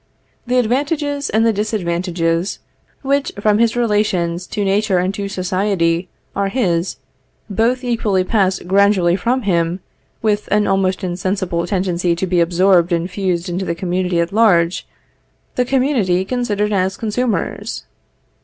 The 0.47 0.57
advantages 0.57 1.29
and 1.29 1.45
the 1.45 1.53
disadvantages, 1.53 2.57
which, 3.03 3.31
from 3.39 3.59
his 3.59 3.75
relations 3.75 4.47
to 4.47 4.65
nature 4.65 4.97
and 4.97 5.13
to 5.13 5.29
society, 5.29 6.09
are 6.35 6.47
his, 6.49 6.95
both 7.51 7.83
equally 7.83 8.23
pass 8.23 8.57
gradually 8.57 9.15
from 9.15 9.43
him, 9.43 9.79
with 10.23 10.47
an 10.51 10.65
almost 10.65 11.03
insensible 11.03 11.67
tendency 11.67 12.15
to 12.15 12.25
be 12.25 12.41
absorbed 12.41 12.91
and 12.91 13.11
fused 13.11 13.47
into 13.47 13.63
the 13.63 13.75
community 13.75 14.19
at 14.19 14.33
large; 14.33 14.87
the 15.53 15.65
community 15.65 16.25
considered 16.25 16.73
as 16.73 16.97
consumers. 16.97 17.83